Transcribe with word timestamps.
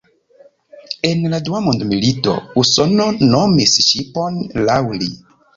En 1.09 1.19
la 1.33 1.39
dua 1.49 1.59
mondmilito 1.67 2.35
Usono 2.63 3.07
nomis 3.35 3.77
ŝipon 3.91 4.43
laŭ 4.71 4.83
li. 5.03 5.15